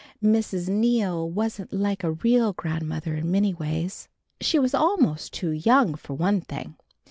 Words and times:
Mrs. 0.23 0.67
Neal 0.67 1.29
wasn't 1.29 1.71
like 1.71 2.03
a 2.03 2.13
real 2.13 2.53
grandmother 2.53 3.13
in 3.13 3.29
many 3.29 3.53
ways. 3.53 4.07
She 4.41 4.57
was 4.57 4.73
almost 4.73 5.31
too 5.31 5.51
young, 5.51 5.93
for 5.93 6.15
one 6.15 6.41
thing. 6.41 6.75